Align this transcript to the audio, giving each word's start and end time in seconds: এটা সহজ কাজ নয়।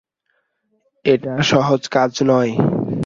এটা 1.05 1.33
সহজ 1.41 1.81
কাজ 1.87 2.11
নয়। 2.23 2.51